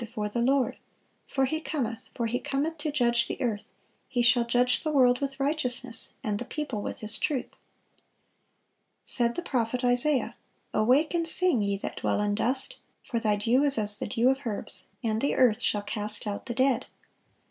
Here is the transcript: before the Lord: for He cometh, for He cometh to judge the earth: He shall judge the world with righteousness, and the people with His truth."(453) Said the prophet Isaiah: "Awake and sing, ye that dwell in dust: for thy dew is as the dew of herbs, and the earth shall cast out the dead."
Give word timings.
before 0.09 0.27
the 0.29 0.41
Lord: 0.41 0.77
for 1.27 1.45
He 1.45 1.61
cometh, 1.61 2.09
for 2.15 2.25
He 2.25 2.39
cometh 2.39 2.79
to 2.79 2.91
judge 2.91 3.27
the 3.27 3.39
earth: 3.39 3.71
He 4.07 4.23
shall 4.23 4.45
judge 4.45 4.81
the 4.81 4.89
world 4.89 5.19
with 5.19 5.39
righteousness, 5.39 6.15
and 6.23 6.39
the 6.39 6.43
people 6.45 6.81
with 6.81 7.01
His 7.01 7.19
truth."(453) 7.19 7.57
Said 9.03 9.35
the 9.35 9.43
prophet 9.43 9.83
Isaiah: 9.83 10.35
"Awake 10.73 11.13
and 11.13 11.27
sing, 11.27 11.61
ye 11.61 11.77
that 11.77 11.97
dwell 11.97 12.19
in 12.19 12.33
dust: 12.33 12.79
for 13.03 13.19
thy 13.19 13.35
dew 13.35 13.63
is 13.63 13.77
as 13.77 13.99
the 13.99 14.07
dew 14.07 14.29
of 14.31 14.39
herbs, 14.43 14.85
and 15.03 15.21
the 15.21 15.35
earth 15.35 15.61
shall 15.61 15.83
cast 15.83 16.25
out 16.25 16.47
the 16.47 16.55
dead." 16.55 16.87